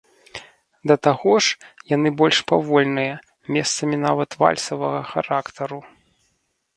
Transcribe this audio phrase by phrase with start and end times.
[0.91, 3.13] Да таго ж, яны больш павольныя,
[3.57, 5.79] месцамі нават вальсавага характару.